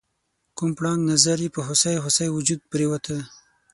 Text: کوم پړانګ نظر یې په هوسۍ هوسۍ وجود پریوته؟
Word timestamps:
کوم 0.57 0.71
پړانګ 0.77 1.01
نظر 1.11 1.37
یې 1.45 1.49
په 1.55 1.61
هوسۍ 1.67 1.95
هوسۍ 2.03 2.27
وجود 2.31 2.61
پریوته؟ 2.71 3.17